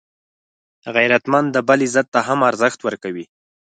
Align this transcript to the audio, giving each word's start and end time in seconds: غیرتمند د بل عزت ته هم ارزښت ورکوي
غیرتمند 0.95 1.47
د 1.51 1.57
بل 1.67 1.79
عزت 1.87 2.07
ته 2.13 2.19
هم 2.27 2.39
ارزښت 2.49 2.79
ورکوي 2.83 3.25